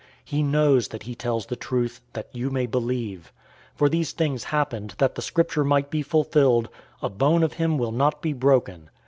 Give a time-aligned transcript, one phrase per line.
[0.25, 3.31] He knows that he tells the truth, that you may believe.
[3.73, 6.69] 019:036 For these things happened, that the Scripture might be fulfilled,
[7.03, 8.89] "A bone of him will not be broken."